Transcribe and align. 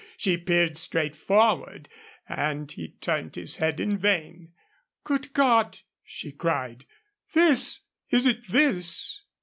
She 0.17 0.35
peered 0.35 0.79
straight 0.79 1.15
forward 1.15 1.87
and 2.27 2.71
he 2.71 2.87
turned 3.01 3.35
his 3.35 3.57
head 3.57 3.79
in 3.79 3.99
vain. 3.99 4.51
"Good 5.03 5.31
God!" 5.31 5.81
she 6.03 6.31
cried. 6.31 6.85
"This! 7.35 7.81
Is 8.09 8.25
it 8.25 8.47
this?" 8.49 9.21